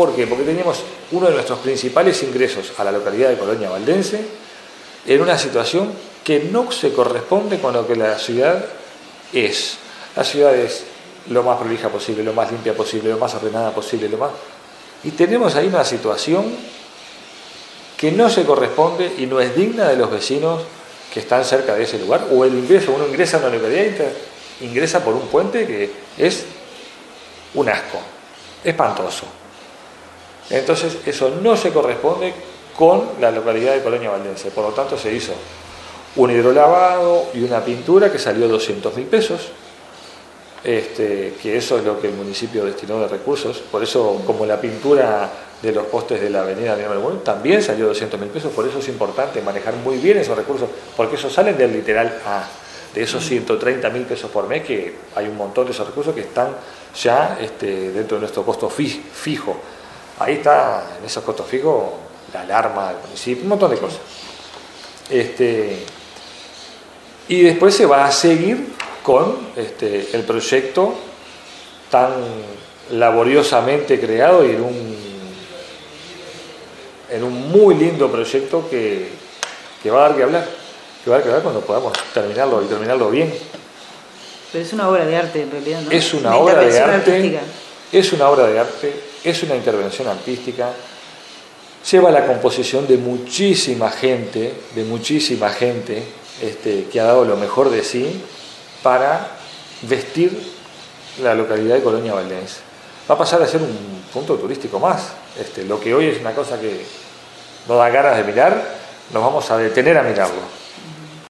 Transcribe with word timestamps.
¿Por 0.00 0.16
qué? 0.16 0.26
Porque 0.26 0.44
teníamos 0.44 0.78
uno 1.12 1.26
de 1.26 1.34
nuestros 1.34 1.58
principales 1.58 2.22
ingresos 2.22 2.72
a 2.78 2.84
la 2.84 2.90
localidad 2.90 3.28
de 3.28 3.36
Colonia 3.36 3.68
Valdense 3.68 4.18
en 5.06 5.20
una 5.20 5.36
situación 5.36 5.92
que 6.24 6.44
no 6.44 6.72
se 6.72 6.94
corresponde 6.94 7.58
con 7.58 7.74
lo 7.74 7.86
que 7.86 7.96
la 7.96 8.18
ciudad 8.18 8.64
es. 9.34 9.76
La 10.16 10.24
ciudad 10.24 10.56
es 10.56 10.84
lo 11.28 11.42
más 11.42 11.58
prolija 11.58 11.90
posible, 11.90 12.24
lo 12.24 12.32
más 12.32 12.50
limpia 12.50 12.74
posible, 12.74 13.10
lo 13.10 13.18
más 13.18 13.34
ordenada 13.34 13.74
posible, 13.74 14.08
lo 14.08 14.16
más... 14.16 14.30
Y 15.04 15.10
tenemos 15.10 15.54
ahí 15.56 15.66
una 15.66 15.84
situación 15.84 16.46
que 17.98 18.10
no 18.10 18.30
se 18.30 18.46
corresponde 18.46 19.12
y 19.18 19.26
no 19.26 19.38
es 19.38 19.54
digna 19.54 19.86
de 19.86 19.96
los 19.96 20.10
vecinos 20.10 20.62
que 21.12 21.20
están 21.20 21.44
cerca 21.44 21.74
de 21.74 21.82
ese 21.82 21.98
lugar, 21.98 22.26
o 22.32 22.46
el 22.46 22.54
ingreso, 22.54 22.92
uno 22.92 23.06
ingresa 23.06 23.36
a 23.36 23.40
una 23.40 23.50
localidad 23.50 24.06
y 24.62 24.64
ingresa 24.64 25.04
por 25.04 25.12
un 25.12 25.28
puente 25.28 25.66
que 25.66 25.90
es 26.16 26.44
un 27.52 27.68
asco, 27.68 27.98
espantoso. 28.64 29.26
Entonces 30.50 30.98
eso 31.06 31.30
no 31.42 31.56
se 31.56 31.72
corresponde 31.72 32.34
con 32.76 33.02
la 33.20 33.30
localidad 33.30 33.74
de 33.74 33.82
Colonia 33.82 34.10
Valdense, 34.10 34.50
por 34.50 34.64
lo 34.64 34.70
tanto 34.70 34.96
se 34.98 35.12
hizo 35.12 35.32
un 36.16 36.30
hidrolavado 36.30 37.26
y 37.34 37.42
una 37.42 37.64
pintura 37.64 38.10
que 38.10 38.18
salió 38.18 38.48
200 38.48 38.96
mil 38.96 39.06
pesos, 39.06 39.48
este, 40.64 41.34
que 41.40 41.56
eso 41.56 41.78
es 41.78 41.84
lo 41.84 42.00
que 42.00 42.08
el 42.08 42.14
municipio 42.14 42.64
destinó 42.64 43.00
de 43.00 43.08
recursos, 43.08 43.58
por 43.58 43.82
eso 43.82 44.22
como 44.26 44.44
la 44.44 44.60
pintura 44.60 45.30
de 45.62 45.72
los 45.72 45.86
postes 45.86 46.20
de 46.20 46.30
la 46.30 46.40
avenida 46.40 46.74
de 46.74 46.86
también 47.24 47.62
salió 47.62 47.86
200 47.86 48.18
mil 48.18 48.30
pesos, 48.30 48.52
por 48.52 48.66
eso 48.66 48.78
es 48.78 48.88
importante 48.88 49.40
manejar 49.42 49.74
muy 49.76 49.98
bien 49.98 50.18
esos 50.18 50.36
recursos, 50.36 50.68
porque 50.96 51.16
esos 51.16 51.32
salen 51.32 51.56
del 51.56 51.72
literal 51.72 52.20
A, 52.26 52.44
de 52.94 53.02
esos 53.02 53.24
130 53.24 53.88
mil 53.90 54.02
pesos 54.02 54.30
por 54.30 54.48
mes, 54.48 54.64
que 54.64 54.94
hay 55.14 55.28
un 55.28 55.36
montón 55.36 55.66
de 55.66 55.72
esos 55.72 55.86
recursos 55.86 56.14
que 56.14 56.22
están 56.22 56.56
ya 57.00 57.38
este, 57.40 57.92
dentro 57.92 58.16
de 58.16 58.22
nuestro 58.22 58.42
costo 58.42 58.68
fijo. 58.68 59.56
Ahí 60.20 60.34
está, 60.34 60.84
en 60.98 61.06
esos 61.06 61.24
costos 61.24 61.46
fijos, 61.46 61.92
la 62.34 62.42
alarma 62.42 62.88
del 62.88 62.98
municipio, 63.04 63.42
un 63.42 63.48
montón 63.48 63.70
de 63.70 63.78
cosas. 63.78 64.00
Este, 65.08 65.78
y 67.26 67.42
después 67.42 67.74
se 67.74 67.86
va 67.86 68.04
a 68.04 68.12
seguir 68.12 68.74
con 69.02 69.48
este, 69.56 70.10
el 70.12 70.22
proyecto 70.24 70.94
tan 71.90 72.12
laboriosamente 72.90 73.98
creado 73.98 74.44
y 74.44 74.50
en 74.50 74.60
un, 74.60 74.96
en 77.08 77.24
un 77.24 77.50
muy 77.50 77.74
lindo 77.74 78.10
proyecto 78.12 78.68
que, 78.68 79.08
va 79.90 80.04
a 80.04 80.08
dar 80.08 80.16
que 80.18 80.22
hablar, 80.22 80.46
que 81.02 81.08
va 81.08 81.16
a 81.16 81.18
dar 81.18 81.22
que 81.22 81.28
hablar 81.30 81.42
cuando 81.42 81.60
podamos 81.62 81.94
terminarlo 82.12 82.62
y 82.62 82.66
terminarlo 82.66 83.10
bien. 83.10 83.32
Pero 84.52 84.64
es 84.64 84.72
una 84.74 84.86
obra 84.90 85.06
de 85.06 85.16
arte 85.16 85.40
en 85.40 85.50
realidad, 85.50 85.80
¿no? 85.80 85.90
Es 85.90 86.12
una, 86.12 86.36
obra 86.36 86.60
de 86.60 86.78
arte. 86.78 87.40
Es 87.90 88.12
una 88.12 88.28
obra 88.28 88.46
de 88.46 88.58
arte, 88.58 89.09
es 89.24 89.42
una 89.42 89.56
intervención 89.56 90.08
artística, 90.08 90.72
lleva 91.90 92.10
la 92.10 92.26
composición 92.26 92.86
de 92.86 92.96
muchísima 92.96 93.90
gente, 93.90 94.52
de 94.74 94.84
muchísima 94.84 95.50
gente, 95.50 96.02
este, 96.42 96.84
que 96.84 97.00
ha 97.00 97.04
dado 97.04 97.24
lo 97.24 97.36
mejor 97.36 97.70
de 97.70 97.82
sí 97.84 98.22
para 98.82 99.28
vestir 99.82 100.38
la 101.22 101.34
localidad 101.34 101.76
de 101.76 101.82
Colonia 101.82 102.14
Valdense. 102.14 102.60
Va 103.08 103.14
a 103.14 103.18
pasar 103.18 103.42
a 103.42 103.46
ser 103.46 103.60
un 103.60 104.02
punto 104.12 104.36
turístico 104.36 104.78
más. 104.78 105.08
Este, 105.38 105.64
lo 105.64 105.80
que 105.80 105.94
hoy 105.94 106.06
es 106.06 106.20
una 106.20 106.32
cosa 106.32 106.60
que 106.60 106.84
no 107.68 107.76
da 107.76 107.90
ganas 107.90 108.16
de 108.16 108.24
mirar, 108.24 108.62
nos 109.12 109.22
vamos 109.22 109.50
a 109.50 109.58
detener 109.58 109.98
a 109.98 110.02
mirarlo. 110.02 110.59